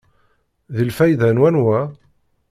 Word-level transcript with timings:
Deg 0.75 0.85
lfayda 0.89 1.29
n 1.31 1.41
wanwa? 1.41 1.79